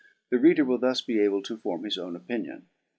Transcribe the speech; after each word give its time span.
The 0.31 0.39
reader 0.39 0.65
will 0.65 0.79
thus 0.79 1.01
be 1.03 1.19
able 1.19 1.43
to 1.43 1.57
form 1.59 1.83
his 1.83 1.99
own 1.99 2.15
opinion. 2.15 2.69